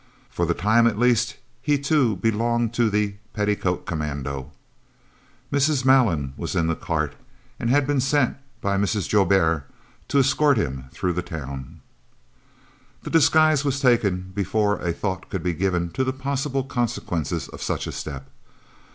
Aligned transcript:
For 0.31 0.47
the 0.47 0.55
time 0.55 0.87
at 0.87 0.97
least 0.97 1.35
he 1.61 1.77
too 1.77 2.15
belonged 2.15 2.73
to 2.73 2.89
the 2.89 3.17
"Petticoat 3.33 3.85
Commando." 3.85 4.51
Mrs. 5.53 5.85
Malan 5.85 6.33
was 6.35 6.55
in 6.55 6.65
the 6.65 6.75
cart, 6.75 7.13
and 7.59 7.69
had 7.69 7.85
been 7.85 7.99
sent 8.01 8.35
by 8.61 8.79
Mrs. 8.79 9.07
Joubert 9.07 9.69
to 10.07 10.17
escort 10.17 10.57
him 10.57 10.85
through 10.91 11.13
the 11.13 11.21
town. 11.21 11.81
The 13.03 13.11
disguise 13.11 13.63
was 13.63 13.79
taken 13.79 14.31
before 14.33 14.79
a 14.81 14.91
thought 14.91 15.29
could 15.29 15.43
be 15.43 15.53
given 15.53 15.91
to 15.91 16.03
the 16.03 16.13
possible 16.13 16.63
consequences 16.63 17.47
of 17.49 17.61
such 17.61 17.85
a 17.85 17.91
step. 17.91 18.31